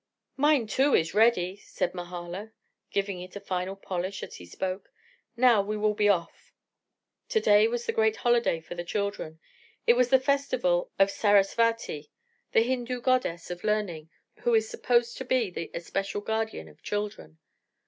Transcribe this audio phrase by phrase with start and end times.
[0.35, 2.53] "Mine, too, is ready," said Mahala,
[2.89, 4.91] giving it a final polish as he spoke.
[5.37, 6.51] "Now we will be off."
[7.29, 9.39] To day was the great holiday for the children.
[9.85, 12.09] It was the festival of Sarasvati,
[12.51, 17.37] the Hindu Goddess of Learning, who is supposed to be the especial guardian of children.